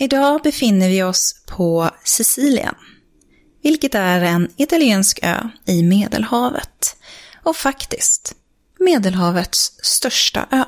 Idag 0.00 0.42
befinner 0.42 0.88
vi 0.88 1.02
oss 1.02 1.42
på 1.46 1.90
Sicilien, 2.04 2.74
vilket 3.62 3.94
är 3.94 4.20
en 4.20 4.50
italiensk 4.56 5.18
ö 5.22 5.48
i 5.64 5.82
Medelhavet 5.82 6.96
och 7.42 7.56
faktiskt 7.56 8.34
Medelhavets 8.78 9.72
största 9.82 10.46
ö. 10.50 10.64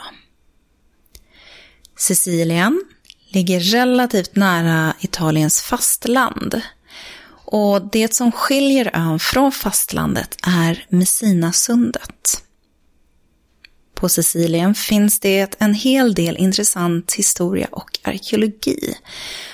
Sicilien 1.99 2.85
ligger 3.29 3.61
relativt 3.61 4.37
nära 4.37 4.95
Italiens 5.01 5.63
fastland 5.63 6.61
och 7.45 7.91
det 7.93 8.15
som 8.15 8.33
skiljer 8.33 8.91
ön 8.95 9.19
från 9.19 9.53
fastlandet 9.53 10.37
är 10.43 10.87
Messinasundet. 10.89 12.43
På 14.01 14.09
Sicilien 14.09 14.75
finns 14.75 15.21
det 15.21 15.57
en 15.59 15.75
hel 15.75 16.15
del 16.15 16.37
intressant 16.37 17.13
historia 17.13 17.69
och 17.73 17.99
arkeologi. 18.03 18.95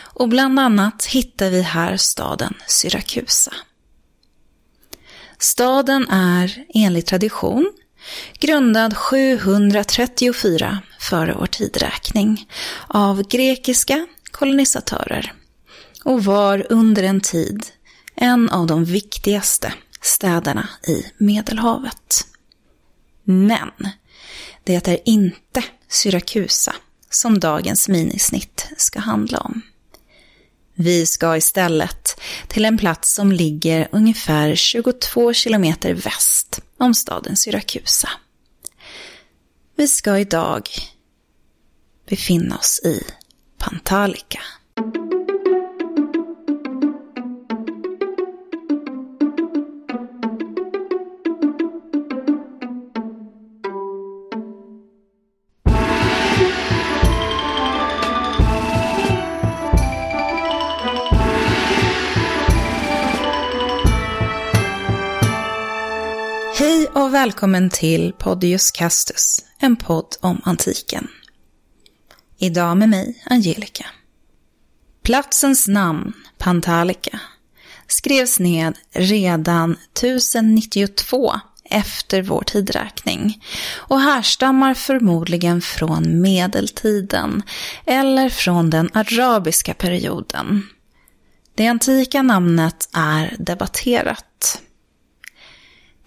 Och 0.03 0.29
bland 0.29 0.61
annat 0.61 1.05
hittar 1.05 1.51
vi 1.51 1.63
här 1.63 1.97
staden 1.97 2.55
Syrakusa. 2.67 3.53
Staden 5.39 6.09
är 6.09 6.65
enligt 6.75 7.07
tradition 7.07 7.73
grundad 8.39 8.97
734 8.97 10.79
före 11.01 11.35
vår 11.39 11.47
tidräkning 11.47 12.49
av 12.87 13.23
grekiska 13.23 14.07
kolonisatörer 14.31 15.33
och 16.05 16.25
var 16.25 16.67
under 16.71 17.03
en 17.03 17.21
tid 17.21 17.67
en 18.15 18.51
av 18.51 18.67
de 18.67 18.85
viktigaste 18.85 19.73
städerna 20.01 20.69
i 20.89 21.05
Medelhavet. 21.19 22.27
Men 23.25 23.71
det 24.67 24.89
är 24.89 24.99
inte 25.05 25.65
Syrakusa 25.89 26.75
som 27.11 27.41
dagens 27.41 27.89
minisnitt 27.89 28.69
ska 28.77 29.01
handla 29.01 29.39
om. 29.39 29.63
Vi 30.75 31.07
ska 31.07 31.37
istället 31.37 32.21
till 32.49 32.65
en 32.65 32.79
plats 32.79 33.15
som 33.15 33.33
ligger 33.33 33.89
ungefär 33.93 34.55
22 34.55 35.33
kilometer 35.33 35.95
väst 35.95 36.61
om 36.79 36.95
staden 36.95 37.37
Syrakusa. 37.37 38.09
Vi 39.77 39.89
ska 39.89 40.19
idag 40.19 40.69
befinna 42.09 42.59
oss 42.59 42.81
i 42.85 43.03
Pantalica. 43.59 44.41
Välkommen 67.27 67.71
till 67.71 68.13
Podius 68.13 68.71
Castus, 68.71 69.45
en 69.59 69.77
podd 69.77 70.17
om 70.21 70.41
antiken. 70.45 71.09
Idag 72.39 72.77
med 72.77 72.89
mig, 72.89 73.23
Angelica. 73.27 73.87
Platsens 75.03 75.69
namn, 75.69 76.13
Pantalica, 76.39 77.21
skrevs 77.87 78.39
ned 78.41 78.75
redan 78.93 79.77
1092 79.95 81.33
efter 81.65 82.23
vår 82.23 82.43
tidräkning 82.43 83.45
och 83.75 84.01
härstammar 84.01 84.75
förmodligen 84.75 85.61
från 85.61 86.21
medeltiden 86.21 87.43
eller 87.87 88.29
från 88.29 88.71
den 88.71 88.91
arabiska 88.95 89.75
perioden. 89.75 90.67
Det 91.55 91.67
antika 91.67 92.23
namnet 92.23 92.89
är 92.93 93.37
debatterat. 93.39 94.63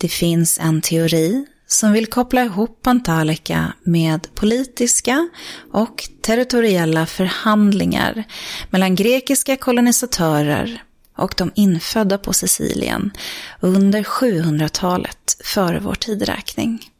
Det 0.01 0.07
finns 0.07 0.59
en 0.59 0.81
teori 0.81 1.45
som 1.67 1.91
vill 1.91 2.07
koppla 2.07 2.43
ihop 2.43 2.81
Pantalika 2.81 3.73
med 3.83 4.35
politiska 4.35 5.29
och 5.71 6.09
territoriella 6.21 7.05
förhandlingar 7.05 8.23
mellan 8.69 8.95
grekiska 8.95 9.57
kolonisatörer 9.57 10.83
och 11.17 11.33
de 11.37 11.51
infödda 11.55 12.17
på 12.17 12.33
Sicilien 12.33 13.11
under 13.59 14.03
700-talet 14.03 15.37
före 15.43 15.79
vår 15.79 15.95
tideräkning. 15.95 16.91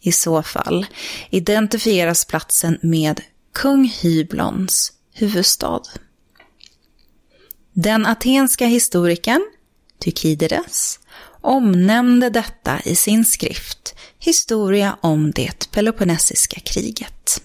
I 0.00 0.12
så 0.12 0.42
fall 0.42 0.86
identifieras 1.30 2.24
platsen 2.24 2.78
med 2.82 3.20
kung 3.54 3.84
Hyblons 3.84 4.92
huvudstad. 5.12 5.82
Den 7.72 8.06
atenska 8.06 8.66
historikern 8.66 9.50
Tykidides 10.04 11.00
omnämnde 11.40 12.30
detta 12.30 12.80
i 12.84 12.94
sin 12.94 13.24
skrift 13.24 13.94
Historia 14.18 14.96
om 15.00 15.30
det 15.30 15.70
Peloponnesiska 15.70 16.60
kriget. 16.60 17.42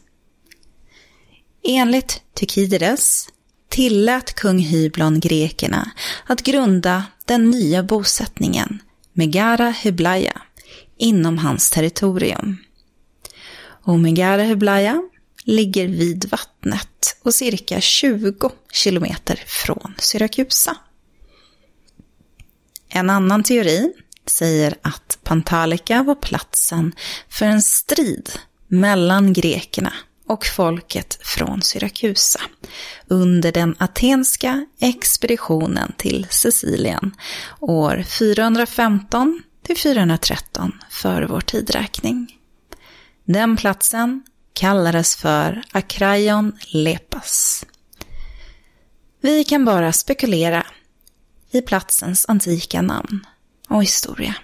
Enligt 1.63 2.21
Tykideres 2.33 3.27
tillät 3.69 4.33
kung 4.33 4.59
Hyblon 4.59 5.19
grekerna 5.19 5.91
att 6.27 6.43
grunda 6.43 7.03
den 7.25 7.49
nya 7.49 7.83
bosättningen 7.83 8.81
Megara 9.13 9.69
Hyblaya 9.69 10.41
inom 10.97 11.37
hans 11.37 11.69
territorium. 11.69 12.57
Och 13.83 13.99
Megara 13.99 14.43
Hyblaya 14.43 15.01
ligger 15.43 15.87
vid 15.87 16.25
vattnet 16.29 17.17
och 17.23 17.33
cirka 17.33 17.81
20 17.81 18.51
kilometer 18.71 19.43
från 19.47 19.93
Syrakusa. 19.97 20.77
En 22.95 23.09
annan 23.09 23.43
teori 23.43 23.93
säger 24.25 24.75
att 24.81 25.17
Pantalika 25.23 26.03
var 26.03 26.15
platsen 26.15 26.95
för 27.29 27.45
en 27.45 27.61
strid 27.61 28.29
mellan 28.67 29.33
grekerna 29.33 29.93
och 30.27 30.45
folket 30.45 31.19
från 31.21 31.61
Syrakusa 31.61 32.39
under 33.07 33.51
den 33.51 33.75
atenska 33.77 34.65
expeditionen 34.79 35.93
till 35.97 36.27
Sicilien 36.29 37.15
år 37.59 38.03
415 38.03 39.43
till 39.65 39.77
413 39.77 40.71
före 40.89 41.27
vår 41.27 41.41
tidräkning. 41.41 42.37
Den 43.25 43.57
platsen 43.57 44.23
kallades 44.53 45.15
för 45.15 45.63
Akraion 45.71 46.57
Lepas. 46.67 47.65
Vi 49.21 49.43
kan 49.43 49.65
bara 49.65 49.93
spekulera 49.93 50.65
i 51.53 51.61
platsens 51.61 52.25
antika 52.29 52.81
namn 52.81 53.25
och 53.69 53.83
historia. 53.83 54.35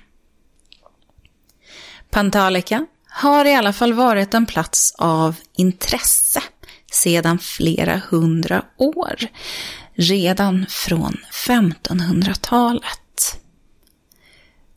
Pantalica 2.09 2.85
har 3.09 3.45
i 3.45 3.55
alla 3.55 3.73
fall 3.73 3.93
varit 3.93 4.33
en 4.33 4.45
plats 4.45 4.95
av 4.97 5.35
intresse 5.57 6.43
sedan 6.91 7.39
flera 7.39 8.01
hundra 8.09 8.65
år, 8.77 9.15
redan 9.93 10.65
från 10.69 11.17
1500-talet. 11.31 13.39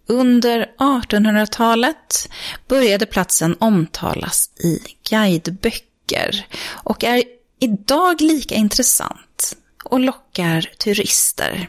Under 0.06 0.70
1800-talet 0.78 2.28
började 2.68 3.06
platsen 3.06 3.56
omtalas 3.60 4.50
i 4.64 4.78
guideböcker 5.10 6.46
och 6.64 7.04
är 7.04 7.24
idag 7.60 8.20
lika 8.20 8.54
intressant 8.54 9.56
och 9.84 10.00
lockar 10.00 10.70
turister 10.78 11.68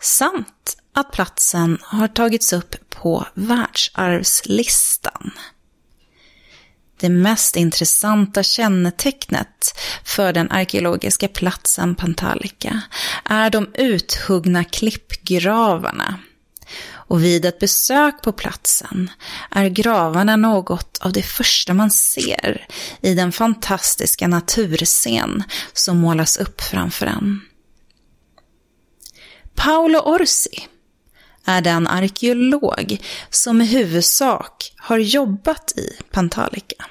samt 0.00 0.76
att 0.94 1.12
platsen 1.12 1.78
har 1.82 2.08
tagits 2.08 2.52
upp 2.52 2.90
på 2.90 3.26
världsarvslistan. 3.34 5.30
Det 7.00 7.08
mest 7.08 7.56
intressanta 7.56 8.42
kännetecknet 8.42 9.74
för 10.04 10.32
den 10.32 10.50
arkeologiska 10.50 11.28
platsen 11.28 11.94
Pantalica 11.94 12.82
är 13.24 13.50
de 13.50 13.68
uthuggna 13.74 14.64
klippgravarna. 14.64 16.18
Och 16.92 17.24
vid 17.24 17.44
ett 17.44 17.58
besök 17.58 18.22
på 18.22 18.32
platsen 18.32 19.10
är 19.50 19.68
gravarna 19.68 20.36
något 20.36 20.98
av 21.00 21.12
det 21.12 21.22
första 21.22 21.74
man 21.74 21.90
ser 21.90 22.66
i 23.00 23.14
den 23.14 23.32
fantastiska 23.32 24.28
naturscen 24.28 25.42
som 25.72 25.98
målas 25.98 26.36
upp 26.36 26.60
framför 26.60 27.06
en. 27.06 27.40
Paolo 29.64 29.98
Orsi 29.98 30.68
är 31.44 31.60
den 31.60 31.86
arkeolog 31.86 32.98
som 33.30 33.60
i 33.60 33.64
huvudsak 33.64 34.72
har 34.76 34.98
jobbat 34.98 35.72
i 35.76 36.02
Pantalica. 36.10 36.84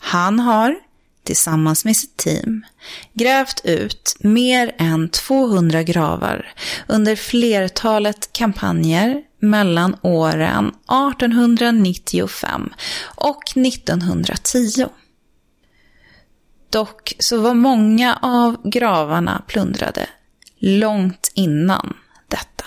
Han 0.00 0.40
har, 0.40 0.76
tillsammans 1.24 1.84
med 1.84 1.96
sitt 1.96 2.16
team, 2.16 2.66
grävt 3.12 3.60
ut 3.64 4.16
mer 4.20 4.74
än 4.78 5.08
200 5.08 5.82
gravar 5.82 6.54
under 6.88 7.16
flertalet 7.16 8.32
kampanjer 8.32 9.22
mellan 9.38 9.96
åren 10.02 10.68
1895 10.68 12.72
och 13.02 13.42
1910. 13.56 14.86
Dock 16.70 17.12
så 17.18 17.40
var 17.40 17.54
många 17.54 18.18
av 18.22 18.70
gravarna 18.70 19.42
plundrade 19.46 20.08
långt 20.60 21.32
innan 21.34 21.96
detta. 22.28 22.64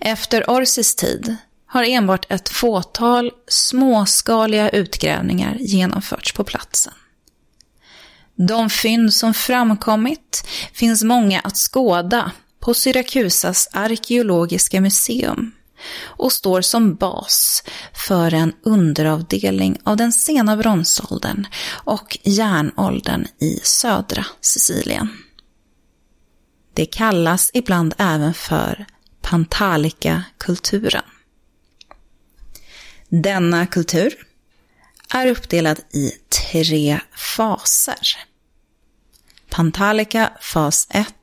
Efter 0.00 0.50
Orsis 0.50 0.94
tid 0.94 1.36
har 1.66 1.84
enbart 1.84 2.32
ett 2.32 2.48
fåtal 2.48 3.30
småskaliga 3.48 4.70
utgrävningar 4.70 5.56
genomförts 5.60 6.32
på 6.32 6.44
platsen. 6.44 6.92
De 8.36 8.70
fynd 8.70 9.14
som 9.14 9.34
framkommit 9.34 10.46
finns 10.72 11.04
många 11.04 11.40
att 11.40 11.56
skåda 11.56 12.32
på 12.60 12.74
Syrakusas 12.74 13.68
arkeologiska 13.72 14.80
museum 14.80 15.52
och 15.92 16.32
står 16.32 16.60
som 16.60 16.94
bas 16.94 17.62
för 18.06 18.34
en 18.34 18.52
underavdelning 18.62 19.78
av 19.84 19.96
den 19.96 20.12
sena 20.12 20.56
bronsåldern 20.56 21.46
och 21.70 22.18
järnåldern 22.22 23.26
i 23.38 23.60
södra 23.62 24.26
Sicilien. 24.40 25.08
Det 26.74 26.86
kallas 26.86 27.50
ibland 27.54 27.94
även 27.98 28.34
för 28.34 28.86
Pantalica-kulturen. 29.22 31.04
Denna 33.08 33.66
kultur 33.66 34.14
är 35.14 35.26
uppdelad 35.26 35.80
i 35.92 36.12
tre 36.46 37.00
faser. 37.16 38.18
Pantalica 39.48 40.32
fas 40.40 40.86
1 40.90 41.14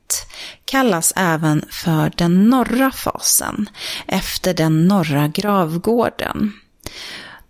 kallas 0.64 1.12
även 1.16 1.64
för 1.70 2.12
den 2.16 2.50
norra 2.50 2.90
fasen, 2.90 3.68
efter 4.06 4.54
den 4.54 4.88
norra 4.88 5.28
gravgården. 5.28 6.52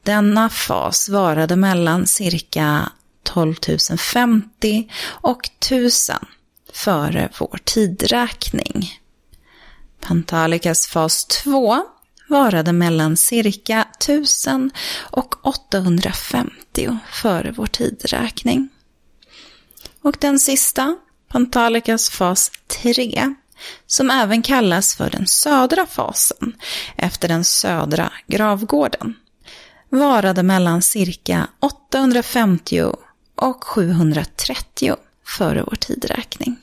Denna 0.03 0.49
fas 0.49 1.09
varade 1.09 1.57
mellan 1.57 2.07
cirka 2.07 2.93
12 3.23 3.55
050 3.99 4.89
och 5.05 5.49
1000 5.61 6.17
före 6.73 7.29
vår 7.39 7.59
tidräkning. 7.65 8.99
Pantalikas 10.01 10.87
fas 10.87 11.25
2 11.27 11.85
varade 12.29 12.73
mellan 12.73 13.17
cirka 13.17 13.87
1000 13.99 14.71
och 15.01 15.47
850 15.47 16.99
före 17.13 17.53
vår 17.57 17.67
tidräkning. 17.67 18.69
Och 20.03 20.17
den 20.21 20.39
sista, 20.39 20.97
Pantalikas 21.33 22.11
fas 22.11 22.51
3, 22.67 23.35
som 23.87 24.11
även 24.11 24.43
kallas 24.43 24.95
för 24.95 25.11
den 25.11 25.27
södra 25.27 25.87
fasen, 25.87 26.57
efter 26.97 27.29
den 27.29 27.45
södra 27.45 28.13
gravgården, 28.27 29.15
varade 29.89 30.43
mellan 30.43 30.83
cirka 30.83 31.49
850 31.61 32.83
och 33.37 33.65
730 33.65 34.97
före 35.27 35.63
vår 35.63 35.77
tidräkning. 35.77 36.57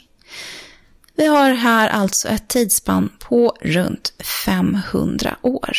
Vi 1.16 1.26
har 1.26 1.52
här 1.52 1.90
alltså 1.90 2.28
ett 2.28 2.48
tidsspann 2.48 3.10
på 3.20 3.58
runt 3.62 4.14
500 4.46 5.38
år. 5.42 5.78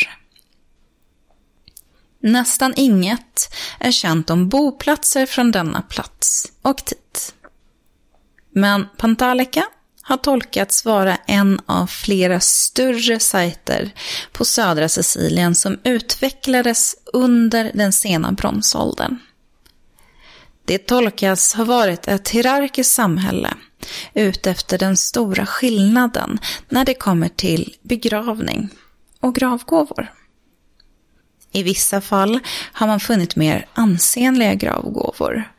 Nästan 2.23 2.73
inget 2.77 3.55
är 3.79 3.93
känt 3.93 4.31
om 4.31 4.49
boplatser 4.49 5.27
från 5.27 5.51
denna 5.51 5.83
plats 5.83 6.53
och 6.63 6.85
tid. 6.85 6.97
Men 8.53 8.89
Pantalica 8.97 9.65
har 10.03 10.17
tolkats 10.17 10.85
vara 10.85 11.17
en 11.17 11.61
av 11.67 11.87
flera 11.87 12.41
större 12.41 13.19
sajter 13.19 13.95
på 14.33 14.45
södra 14.45 14.89
Sicilien 14.89 15.55
som 15.55 15.79
utvecklades 15.85 16.97
under 17.13 17.71
den 17.75 17.93
sena 17.93 18.33
bronsåldern. 18.33 19.19
Det 20.65 20.79
tolkas 20.79 21.55
ha 21.55 21.65
varit 21.65 22.09
ett 22.09 22.29
hierarkiskt 22.29 22.95
samhälle 22.95 23.55
utefter 24.15 24.79
den 24.79 24.97
stora 24.97 25.47
skillnaden 25.47 26.39
när 26.69 26.85
det 26.85 26.95
kommer 26.95 27.29
till 27.29 27.75
begravning 27.83 28.69
och 29.21 29.35
gravgåvor. 29.35 30.13
I 31.53 31.63
vissa 31.63 32.01
fall 32.01 32.41
har 32.73 32.87
man 32.87 33.01
funnit 33.01 33.37
mer 33.37 33.67
ansenliga 33.75 34.55
gravgåvor. 34.55 35.53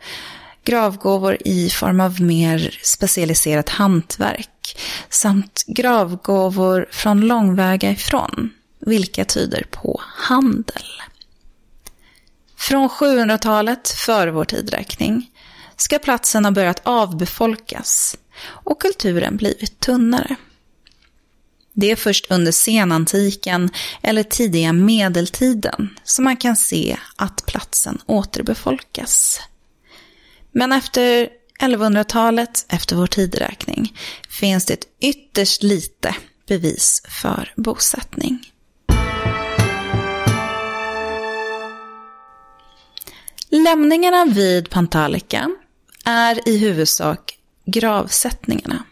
Gravgåvor 0.64 1.38
i 1.46 1.70
form 1.70 2.00
av 2.00 2.22
mer 2.22 2.80
specialiserat 2.84 3.70
hantverk 3.70 4.78
samt 5.10 5.64
gravgåvor 5.68 6.88
från 6.92 7.22
långväga 7.22 7.92
ifrån, 7.92 8.54
vilka 8.80 9.26
tyder 9.26 9.66
på 9.72 10.02
handel. 10.04 10.84
Från 12.58 12.90
700-talet 12.90 13.90
före 13.90 14.32
vår 14.32 14.46
tidräkning 14.46 15.32
ska 15.78 16.00
platsen 16.00 16.46
ha 16.46 16.52
börjat 16.52 16.82
avbefolkas 16.84 18.18
och 18.44 18.82
kulturen 18.82 19.38
blivit 19.38 19.80
tunnare. 19.80 20.36
Det 21.74 21.92
är 21.92 21.96
först 21.96 22.32
under 22.32 22.52
senantiken 22.52 23.70
eller 24.02 24.24
tidiga 24.24 24.74
medeltiden 24.74 26.00
som 26.04 26.24
man 26.24 26.38
kan 26.38 26.56
se 26.56 26.98
att 27.16 27.46
platsen 27.46 28.02
återbefolkas. 28.06 29.40
Men 30.52 30.72
efter 30.72 31.30
1100-talet, 31.60 32.66
efter 32.70 32.96
vår 32.96 33.08
tideräkning, 33.08 33.98
finns 34.30 34.66
det 34.66 34.86
ytterst 35.00 35.64
lite 35.64 36.16
bevis 36.48 37.02
för 37.22 37.54
bosättning. 37.56 38.40
Lämningarna 43.50 44.26
vid 44.26 44.70
Pantalica 44.70 45.52
är 46.06 46.50
i 46.50 46.58
huvudsak 46.58 47.38
gravsättningarna. 47.66 48.84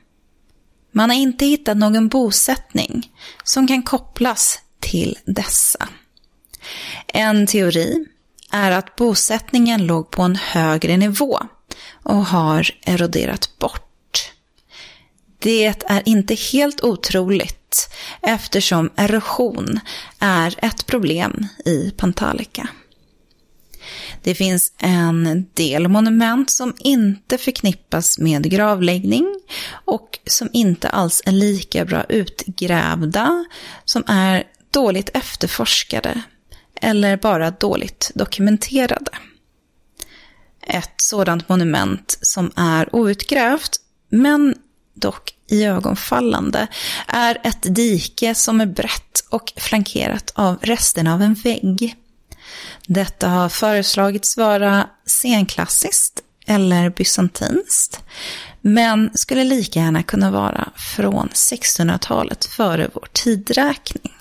Man 0.92 1.10
har 1.10 1.18
inte 1.18 1.46
hittat 1.46 1.78
någon 1.78 2.08
bosättning 2.08 3.12
som 3.44 3.68
kan 3.68 3.84
kopplas 3.84 4.60
till 4.80 5.18
dessa. 5.26 5.90
En 7.08 7.48
teori 7.48 8.06
är 8.52 8.72
att 8.72 8.96
bosättningen 8.96 9.86
låg 9.86 10.12
på 10.12 10.22
en 10.22 10.36
högre 10.36 10.98
nivå 10.98 11.40
och 12.04 12.26
har 12.26 12.72
eroderat 12.86 13.50
bort. 13.60 14.32
Det 15.40 15.66
är 15.66 16.02
inte 16.06 16.36
helt 16.36 16.84
otroligt 16.84 17.90
eftersom 18.22 18.90
erosion 18.96 19.80
är 20.20 20.56
ett 20.66 20.86
problem 20.86 21.48
i 21.66 21.92
Pantalica. 21.92 22.68
Det 24.24 24.36
finns 24.36 24.74
en 24.78 25.46
del 25.54 25.88
monument 25.88 26.50
som 26.50 26.74
inte 26.80 27.38
förknippas 27.38 28.20
med 28.20 28.52
gravläggning 28.52 29.36
och 29.86 30.20
som 30.26 30.50
inte 30.54 30.90
alls 30.90 31.22
är 31.26 31.32
lika 31.32 31.86
bra 31.86 32.04
utgrävda, 32.10 33.46
som 33.86 34.04
är 34.08 34.44
dåligt 34.72 35.10
efterforskade 35.14 36.22
eller 36.82 37.18
bara 37.18 37.52
dåligt 37.52 38.12
dokumenterade. 38.16 39.12
Ett 40.68 40.94
sådant 40.98 41.50
monument 41.50 42.18
som 42.22 42.52
är 42.56 42.96
outgrävt, 42.96 43.78
men 44.10 44.56
dock 44.94 45.36
iögonfallande, 45.48 46.68
är 47.08 47.38
ett 47.44 47.76
dike 47.76 48.36
som 48.36 48.62
är 48.62 48.66
brett 48.66 49.24
och 49.30 49.54
flankerat 49.58 50.32
av 50.36 50.58
resterna 50.62 51.14
av 51.14 51.22
en 51.22 51.34
vägg. 51.34 51.96
Detta 52.88 53.28
har 53.28 53.50
föreslagits 53.50 54.38
vara 54.38 54.90
senklassiskt 55.06 56.22
eller 56.46 56.90
bysantinskt, 56.90 58.00
men 58.62 59.12
skulle 59.14 59.44
lika 59.44 59.80
gärna 59.80 60.04
kunna 60.04 60.32
vara 60.32 60.70
från 60.76 61.30
1600-talet 61.30 62.46
före 62.46 62.90
vår 62.94 63.08
tidräkning. 63.14 64.14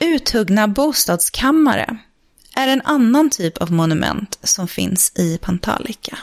Uthuggna 0.00 0.68
bostadskammare 0.68 1.98
är 2.54 2.68
en 2.68 2.82
annan 2.84 3.30
typ 3.30 3.58
av 3.58 3.72
monument 3.72 4.38
som 4.42 4.68
finns 4.68 5.12
i 5.14 5.38
Pantalica. 5.38 6.18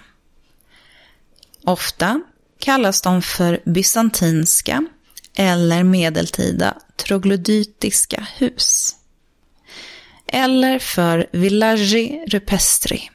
Ofta 1.63 2.21
kallas 2.59 3.01
de 3.01 3.21
för 3.21 3.61
bysantinska 3.65 4.85
eller 5.35 5.83
medeltida 5.83 6.77
troglodytiska 6.95 8.27
hus 8.37 8.95
eller 10.27 10.79
för 10.79 11.27
villagi 11.31 12.25
rupestri. 12.27 13.09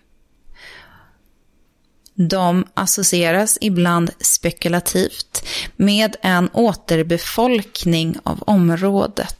De 2.15 2.67
associeras 2.75 3.59
ibland 3.61 4.11
spekulativt 4.21 5.45
med 5.77 6.17
en 6.23 6.51
återbefolkning 6.53 8.17
av 8.23 8.43
området 8.43 9.40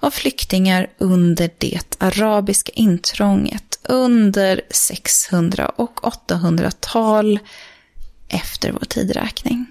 av 0.00 0.10
flyktingar 0.10 0.90
under 0.98 1.50
det 1.58 1.96
arabiska 1.98 2.72
intrånget 2.74 3.78
under 3.82 4.60
600 4.70 5.68
och 5.68 6.00
800-tal 6.00 7.38
efter 8.28 8.72
vår 8.72 8.84
tideräkning. 8.88 9.66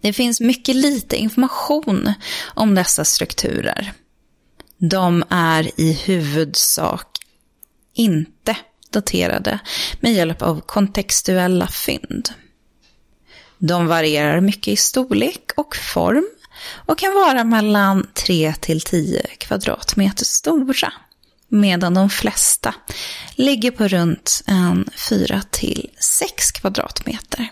Det 0.00 0.12
finns 0.12 0.40
mycket 0.40 0.76
lite 0.76 1.16
information 1.16 2.12
om 2.54 2.74
dessa 2.74 3.04
strukturer. 3.04 3.92
De 4.78 5.24
är 5.28 5.80
i 5.80 5.92
huvudsak 5.92 7.06
inte 7.94 8.56
daterade 8.90 9.58
med 10.00 10.14
hjälp 10.14 10.42
av 10.42 10.60
kontextuella 10.60 11.66
fynd. 11.66 12.28
De 13.58 13.86
varierar 13.86 14.40
mycket 14.40 14.68
i 14.68 14.76
storlek 14.76 15.52
och 15.56 15.76
form 15.76 16.28
och 16.86 16.98
kan 16.98 17.14
vara 17.14 17.44
mellan 17.44 18.06
3 18.14 18.54
till 18.60 18.80
10 18.80 19.22
kvadratmeter 19.38 20.24
stora, 20.24 20.92
medan 21.48 21.94
de 21.94 22.10
flesta 22.10 22.74
ligger 23.34 23.70
på 23.70 23.88
runt 23.88 24.42
en 24.46 24.88
4 25.08 25.42
till 25.50 25.90
6 25.98 26.52
kvadratmeter. 26.52 27.48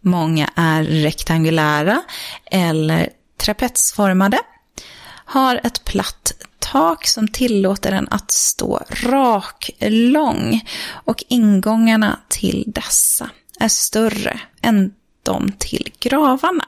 Många 0.00 0.50
är 0.56 0.82
rektangulära 0.84 2.02
eller 2.50 3.08
trapetsformade, 3.36 4.38
har 5.24 5.60
ett 5.64 5.84
platt 5.84 6.32
tak 6.58 7.06
som 7.06 7.28
tillåter 7.28 7.90
den 7.90 8.08
att 8.10 8.30
stå 8.30 8.82
rak 8.90 9.70
lång 9.80 10.60
och 10.90 11.24
ingångarna 11.28 12.20
till 12.28 12.64
dessa 12.66 13.30
är 13.60 13.68
större 13.68 14.40
än 14.62 14.92
de 15.22 15.52
till 15.58 15.92
gravarna. 16.00 16.64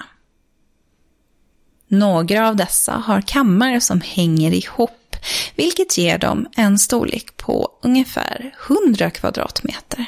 Några 1.93 2.49
av 2.49 2.57
dessa 2.57 2.93
har 2.93 3.21
kammare 3.21 3.81
som 3.81 4.01
hänger 4.01 4.53
ihop, 4.53 5.17
vilket 5.55 5.99
ger 5.99 6.19
dem 6.19 6.47
en 6.57 6.79
storlek 6.79 7.37
på 7.37 7.79
ungefär 7.83 8.55
100 8.87 9.11
kvadratmeter. 9.11 10.07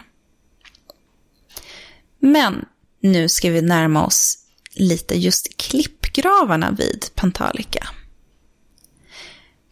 Men 2.19 2.65
nu 3.01 3.29
ska 3.29 3.51
vi 3.51 3.63
närma 3.63 4.07
oss 4.07 4.39
lite 4.75 5.15
just 5.15 5.57
klippgravarna 5.57 6.71
vid 6.71 7.07
Pantalica. 7.15 7.89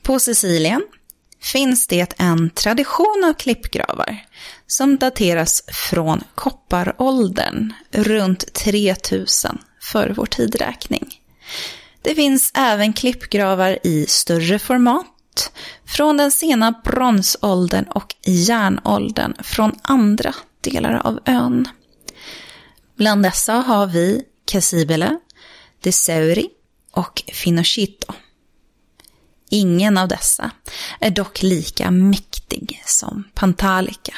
På 0.02 0.20
Sicilien 0.20 0.82
finns 1.40 1.86
det 1.86 2.14
en 2.18 2.50
tradition 2.50 3.24
av 3.24 3.34
klippgravar 3.34 4.26
som 4.66 4.96
dateras 4.96 5.62
från 5.90 6.24
kopparåldern 6.34 7.72
runt 7.90 8.54
3000 8.54 9.58
före 9.80 10.12
vår 10.12 10.26
tidräkning. 10.26 11.21
Det 12.02 12.14
finns 12.14 12.50
även 12.54 12.92
klippgravar 12.92 13.78
i 13.82 14.06
större 14.06 14.58
format 14.58 15.52
från 15.84 16.16
den 16.16 16.30
sena 16.30 16.80
bronsåldern 16.84 17.84
och 17.84 18.14
järnåldern 18.24 19.34
från 19.42 19.72
andra 19.82 20.34
delar 20.60 20.94
av 21.06 21.20
ön. 21.24 21.68
Bland 22.96 23.22
dessa 23.22 23.52
har 23.52 23.86
vi 23.86 24.22
Casibele, 24.44 25.18
Deseuri 25.80 26.48
och 26.90 27.22
Finocchito. 27.32 28.12
Ingen 29.50 29.98
av 29.98 30.08
dessa 30.08 30.50
är 31.00 31.10
dock 31.10 31.42
lika 31.42 31.90
mäktig 31.90 32.82
som 32.86 33.24
Pantalica. 33.34 34.14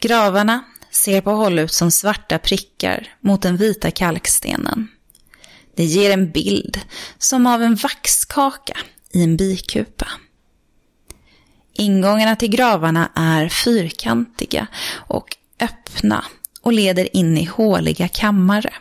Gravarna 0.00 0.64
ser 0.90 1.20
på 1.20 1.30
håll 1.30 1.58
ut 1.58 1.72
som 1.72 1.90
svarta 1.90 2.38
prickar 2.38 3.16
mot 3.20 3.42
den 3.42 3.56
vita 3.56 3.90
kalkstenen. 3.90 4.88
Det 5.74 5.84
ger 5.84 6.10
en 6.10 6.30
bild 6.30 6.80
som 7.18 7.46
av 7.46 7.62
en 7.62 7.74
vaxkaka 7.74 8.78
i 9.12 9.22
en 9.22 9.36
bikupa. 9.36 10.08
Ingångarna 11.74 12.36
till 12.36 12.50
gravarna 12.50 13.12
är 13.14 13.48
fyrkantiga 13.48 14.66
och 14.92 15.36
öppna 15.60 16.24
och 16.62 16.72
leder 16.72 17.16
in 17.16 17.38
i 17.38 17.44
håliga 17.44 18.08
kammare. 18.08 18.72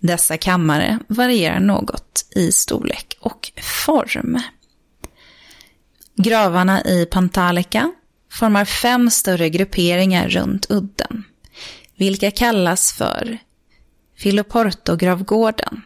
Dessa 0.00 0.36
kammare 0.36 0.98
varierar 1.08 1.60
något 1.60 2.24
i 2.34 2.52
storlek 2.52 3.16
och 3.20 3.52
form. 3.62 4.40
Gravarna 6.16 6.84
i 6.84 7.06
Pantalica 7.06 7.92
formar 8.32 8.64
fem 8.64 9.10
större 9.10 9.50
grupperingar 9.50 10.28
runt 10.28 10.66
udden, 10.70 11.24
vilka 11.96 12.30
kallas 12.30 12.92
för 12.92 13.38
Filoporto-gravgården, 14.18 15.82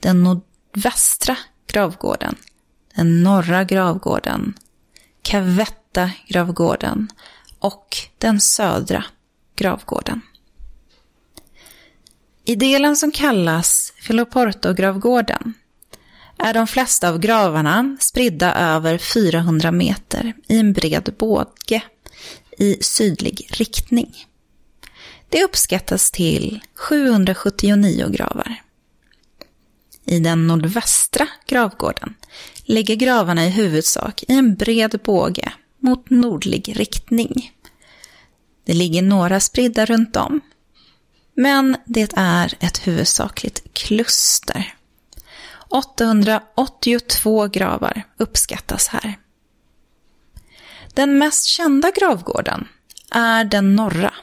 den 0.00 0.22
nordvästra 0.22 1.36
gravgården, 1.66 2.34
den 2.94 3.22
norra 3.22 3.64
gravgården, 3.64 4.54
Cavetta-gravgården 5.22 7.08
och 7.58 7.96
den 8.18 8.40
södra 8.40 9.04
gravgården. 9.56 10.20
I 12.44 12.54
delen 12.54 12.96
som 12.96 13.10
kallas 13.10 13.92
Filoporto-gravgården 13.96 15.54
är 16.38 16.54
de 16.54 16.66
flesta 16.66 17.08
av 17.08 17.18
gravarna 17.18 17.96
spridda 18.00 18.54
över 18.54 18.98
400 18.98 19.72
meter 19.72 20.34
i 20.48 20.58
en 20.58 20.72
bred 20.72 21.14
båge 21.18 21.82
i 22.58 22.78
sydlig 22.80 23.48
riktning. 23.52 24.27
Det 25.28 25.44
uppskattas 25.44 26.10
till 26.10 26.60
779 26.74 28.08
gravar. 28.08 28.62
I 30.04 30.18
den 30.18 30.46
nordvästra 30.46 31.28
gravgården 31.46 32.14
ligger 32.64 32.94
gravarna 32.94 33.46
i 33.46 33.50
huvudsak 33.50 34.22
i 34.28 34.32
en 34.32 34.54
bred 34.54 35.00
båge 35.04 35.52
mot 35.78 36.10
nordlig 36.10 36.80
riktning. 36.80 37.52
Det 38.64 38.74
ligger 38.74 39.02
några 39.02 39.40
spridda 39.40 39.84
runt 39.84 40.16
om, 40.16 40.40
men 41.34 41.76
det 41.86 42.12
är 42.16 42.54
ett 42.60 42.86
huvudsakligt 42.86 43.62
kluster. 43.72 44.74
882 45.68 47.46
gravar 47.46 48.02
uppskattas 48.16 48.88
här. 48.88 49.18
Den 50.94 51.18
mest 51.18 51.44
kända 51.44 51.90
gravgården 51.90 52.68
är 53.10 53.44
den 53.44 53.76
norra. 53.76 54.14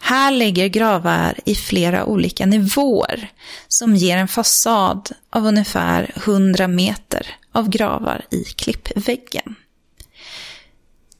Här 0.00 0.30
ligger 0.30 0.68
gravar 0.68 1.38
i 1.44 1.54
flera 1.54 2.04
olika 2.04 2.46
nivåer 2.46 3.32
som 3.68 3.96
ger 3.96 4.16
en 4.16 4.28
fasad 4.28 5.10
av 5.30 5.46
ungefär 5.46 6.12
100 6.16 6.68
meter 6.68 7.36
av 7.52 7.68
gravar 7.68 8.26
i 8.30 8.44
klippväggen. 8.44 9.54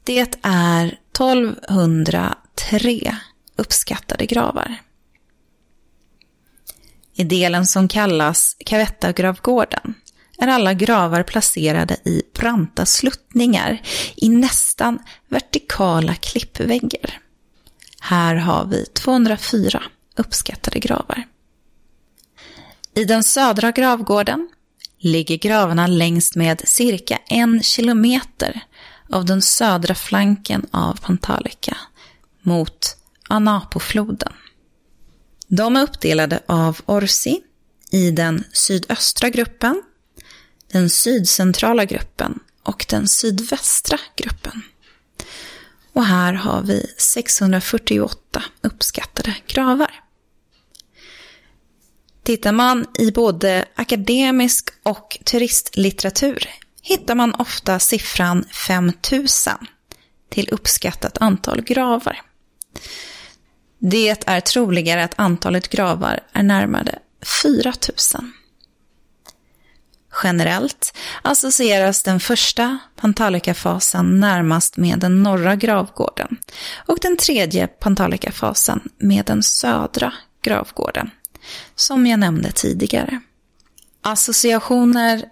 Det 0.05 0.37
är 0.43 0.87
1203 0.87 3.17
uppskattade 3.57 4.27
gravar. 4.27 4.77
I 7.15 7.25
delen 7.25 7.67
som 7.67 7.89
kallas 7.89 8.57
Cavetta-gravgården 8.67 9.95
är 10.39 10.49
alla 10.49 10.75
gravar 10.75 11.23
placerade 11.23 11.97
i 12.05 12.23
branta 12.35 12.87
sluttningar 12.87 13.83
i 14.17 14.29
nästan 14.29 14.99
vertikala 15.29 16.15
klippväggar. 16.15 17.21
Här 18.01 18.35
har 18.35 18.65
vi 18.67 18.87
204 18.87 19.83
uppskattade 20.17 20.79
gravar. 20.79 21.27
I 22.95 23.05
den 23.05 23.25
södra 23.25 23.71
gravgården 23.71 24.49
ligger 24.99 25.37
gravarna 25.37 25.87
längst 25.87 26.37
med 26.37 26.69
cirka 26.69 27.19
en 27.27 27.63
kilometer 27.63 28.61
av 29.11 29.25
den 29.25 29.43
södra 29.43 29.95
flanken 29.95 30.67
av 30.71 31.01
Pantalica 31.01 31.77
mot 32.43 32.97
Anapofloden. 33.29 34.33
De 35.49 35.77
är 35.77 35.83
uppdelade 35.83 36.41
av 36.47 36.81
Orsi 36.87 37.41
i 37.91 38.11
den 38.11 38.45
sydöstra 38.53 39.29
gruppen, 39.29 39.83
den 40.73 40.91
sydcentrala 40.91 41.85
gruppen 41.85 42.39
och 42.63 42.87
den 42.89 43.09
sydvästra 43.09 43.99
gruppen. 44.17 44.63
Och 45.99 46.05
här 46.05 46.33
har 46.33 46.63
vi 46.63 46.95
648 46.99 48.43
uppskattade 48.63 49.35
gravar. 49.47 49.91
Tittar 52.23 52.53
man 52.53 52.87
i 52.99 53.11
både 53.11 53.65
akademisk 53.75 54.69
och 54.83 55.19
turistlitteratur 55.25 56.49
hittar 56.83 57.15
man 57.15 57.35
ofta 57.35 57.79
siffran 57.79 58.45
5000 58.45 59.55
till 60.31 60.49
uppskattat 60.53 61.19
antal 61.19 61.63
gravar. 61.63 62.23
Det 63.79 64.29
är 64.29 64.41
troligare 64.41 65.05
att 65.05 65.15
antalet 65.17 65.69
gravar 65.69 66.21
är 66.33 66.43
närmare 66.43 66.99
4000. 67.43 68.33
Generellt 70.23 70.97
associeras 71.23 72.03
den 72.03 72.21
första 72.21 72.79
Pantalica-fasen 73.01 74.21
närmast 74.21 74.77
med 74.77 74.99
den 74.99 75.23
norra 75.23 75.57
gravgården 75.57 76.37
och 76.87 76.99
den 77.03 77.17
tredje 77.17 77.67
Pantalica-fasen 77.67 78.81
med 78.99 79.25
den 79.25 79.43
södra 79.43 80.13
gravgården, 80.43 81.11
som 81.75 82.07
jag 82.07 82.21
nämnde 82.21 82.53
tidigare. 82.53 83.21
Associationer 84.03 85.25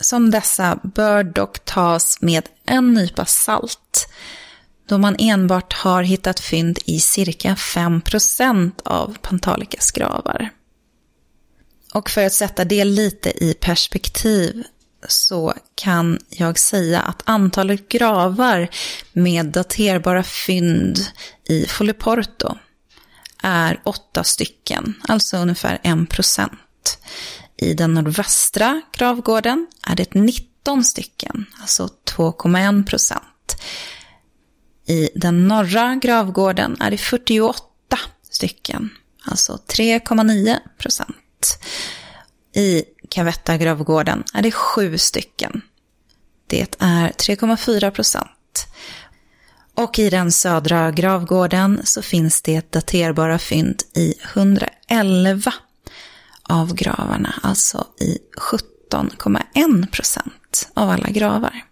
som 0.00 0.30
dessa 0.30 0.78
bör 0.82 1.24
dock 1.24 1.64
tas 1.64 2.20
med 2.20 2.48
en 2.66 2.94
nypa 2.94 3.24
salt 3.24 4.08
då 4.88 4.98
man 4.98 5.16
enbart 5.18 5.72
har 5.72 6.02
hittat 6.02 6.40
fynd 6.40 6.78
i 6.84 7.00
cirka 7.00 7.54
5% 7.54 8.72
av 8.84 9.16
Pantalicas 9.22 9.90
gravar. 9.90 10.50
Och 11.94 12.10
för 12.10 12.26
att 12.26 12.32
sätta 12.32 12.64
det 12.64 12.84
lite 12.84 13.44
i 13.44 13.54
perspektiv 13.54 14.64
så 15.08 15.54
kan 15.74 16.18
jag 16.28 16.58
säga 16.58 17.00
att 17.00 17.22
antalet 17.24 17.88
gravar 17.88 18.68
med 19.12 19.46
daterbara 19.46 20.22
fynd 20.22 20.98
i 21.48 21.66
Folleporto 21.66 22.56
är 23.42 23.80
åtta 23.84 24.24
stycken, 24.24 24.94
alltså 25.08 25.36
ungefär 25.36 25.80
en 25.82 26.06
procent. 26.06 26.98
I 27.56 27.74
den 27.74 27.94
nordvästra 27.94 28.82
gravgården 28.92 29.66
är 29.86 29.96
det 29.96 30.14
19 30.14 30.84
stycken, 30.84 31.46
alltså 31.60 31.88
2,1 32.16 32.86
procent. 32.86 33.56
I 34.86 35.08
den 35.14 35.48
norra 35.48 35.94
gravgården 35.94 36.76
är 36.80 36.90
det 36.90 36.98
48 36.98 37.64
stycken, 38.30 38.90
alltså 39.24 39.58
3,9 39.68 40.58
procent. 40.78 41.16
I 42.54 42.84
Cavetta-gravgården 43.08 44.24
är 44.34 44.42
det 44.42 44.52
sju 44.52 44.98
stycken. 44.98 45.62
Det 46.46 46.76
är 46.78 47.08
3,4 47.08 47.90
procent. 47.90 48.66
Och 49.74 49.98
i 49.98 50.10
den 50.10 50.32
södra 50.32 50.90
gravgården 50.90 51.80
så 51.84 52.02
finns 52.02 52.42
det 52.42 52.72
daterbara 52.72 53.38
fynd 53.38 53.82
i 53.94 54.14
111 54.34 55.52
av 56.42 56.74
gravarna, 56.74 57.34
alltså 57.42 57.86
i 58.00 58.18
17,1 58.90 59.90
procent 59.90 60.68
av 60.74 60.90
alla 60.90 61.08
gravar. 61.08 61.64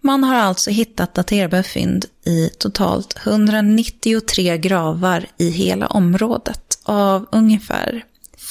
Man 0.00 0.24
har 0.24 0.34
alltså 0.34 0.70
hittat 0.70 1.14
daterbara 1.14 1.62
fynd 1.62 2.04
i 2.24 2.48
totalt 2.48 3.26
193 3.26 4.58
gravar 4.58 5.26
i 5.38 5.50
hela 5.50 5.86
området 5.86 6.78
av 6.82 7.26
ungefär 7.32 8.04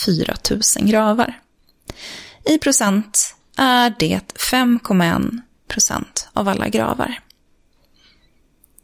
4 0.05 0.35
000 0.50 0.62
gravar. 0.89 1.39
I 2.45 2.57
procent 2.57 3.35
är 3.57 3.95
det 4.00 4.33
5,1 4.51 5.41
procent 5.67 6.27
av 6.33 6.47
alla 6.47 6.69
gravar. 6.69 7.19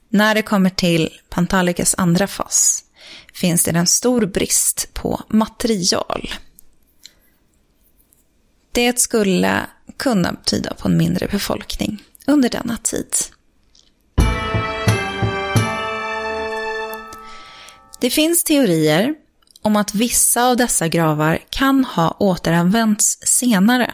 När 0.10 0.36
det 0.36 0.42
kommer 0.42 0.70
till 0.70 1.10
Pantalikas 1.30 1.96
andra 1.98 2.28
fas 2.28 2.84
finns 3.34 3.64
det 3.64 3.72
en 3.72 3.88
stor 3.88 4.26
brist 4.26 4.90
på 4.94 5.22
material. 5.28 6.34
Det 8.72 9.00
skulle 9.00 9.66
kunna 9.98 10.36
tyda 10.46 10.74
på 10.74 10.88
en 10.88 10.98
mindre 10.98 11.28
befolkning 11.28 12.04
under 12.28 12.50
denna 12.50 12.78
tid. 12.78 13.16
Det 18.02 18.10
finns 18.10 18.44
teorier 18.44 19.16
om 19.62 19.76
att 19.76 19.96
vissa 19.96 20.44
av 20.44 20.58
dessa 20.58 20.88
gravar 20.88 21.40
kan 21.50 21.86
ha 21.86 22.16
återanvänts 22.20 23.18
senare, 23.22 23.94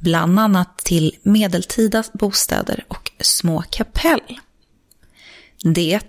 bland 0.00 0.40
annat 0.40 0.78
till 0.78 1.16
medeltida 1.22 2.04
bostäder 2.12 2.84
och 2.88 3.10
små 3.20 3.62
kapell. 3.70 4.40
Det 5.62 6.00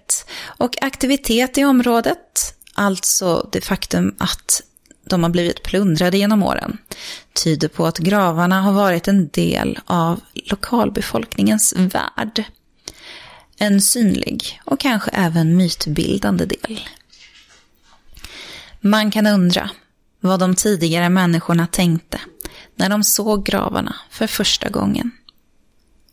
och 0.41 0.83
aktivitet 0.83 1.57
i 1.57 1.63
området, 1.63 2.55
alltså 2.73 3.49
det 3.51 3.61
faktum 3.61 4.15
att 4.17 4.61
de 5.05 5.23
har 5.23 5.29
blivit 5.29 5.63
plundrade 5.63 6.17
genom 6.17 6.43
åren, 6.43 6.77
tyder 7.33 7.67
på 7.67 7.85
att 7.85 7.97
gravarna 7.97 8.61
har 8.61 8.71
varit 8.71 9.07
en 9.07 9.27
del 9.27 9.79
av 9.85 10.19
lokalbefolkningens 10.33 11.73
värld. 11.77 12.43
En 13.57 13.81
synlig 13.81 14.61
och 14.65 14.79
kanske 14.79 15.11
även 15.11 15.57
mytbildande 15.57 16.45
del. 16.45 16.79
Man 18.81 19.11
kan 19.11 19.27
undra 19.27 19.69
vad 20.19 20.39
de 20.39 20.55
tidigare 20.55 21.09
människorna 21.09 21.67
tänkte 21.67 22.19
när 22.75 22.89
de 22.89 23.03
såg 23.03 23.45
gravarna 23.45 23.95
för 24.09 24.27
första 24.27 24.69
gången. 24.69 25.11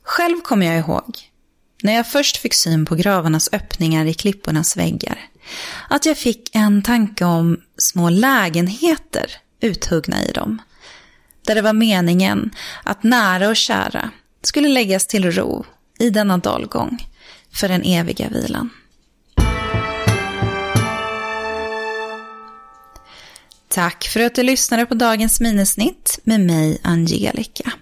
Själv 0.02 0.40
kommer 0.40 0.66
jag 0.66 0.78
ihåg, 0.78 1.18
när 1.82 1.94
jag 1.94 2.11
först 2.11 2.37
fick 2.37 2.54
syn 2.54 2.85
på 2.85 2.94
gravarnas 2.94 3.49
öppningar 3.52 4.04
i 4.04 4.14
klippornas 4.14 4.76
väggar, 4.76 5.18
att 5.88 6.06
jag 6.06 6.19
fick 6.19 6.54
en 6.54 6.82
tanke 6.82 7.25
om 7.25 7.60
små 7.78 8.10
lägenheter 8.10 9.30
uthuggna 9.60 10.25
i 10.25 10.32
dem. 10.32 10.62
Där 11.47 11.54
det 11.54 11.62
var 11.62 11.73
meningen 11.73 12.50
att 12.84 13.02
nära 13.02 13.49
och 13.49 13.56
kära 13.56 14.10
skulle 14.43 14.69
läggas 14.69 15.06
till 15.06 15.32
ro 15.32 15.64
i 15.99 16.10
denna 16.10 16.38
dalgång 16.38 17.06
för 17.52 17.69
den 17.69 17.82
eviga 17.82 18.28
vilan. 18.28 18.71
Tack 23.76 24.08
för 24.08 24.21
att 24.21 24.34
du 24.34 24.43
lyssnade 24.43 24.86
på 24.86 24.95
dagens 24.95 25.41
minisnitt 25.41 26.19
med 26.25 26.41
mig, 26.41 26.78
Angelica. 26.82 27.73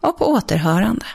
och 0.00 0.18
på 0.18 0.26
återhörande. 0.26 1.06